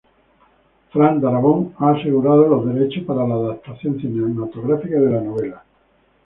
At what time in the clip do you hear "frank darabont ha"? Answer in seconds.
0.91-1.91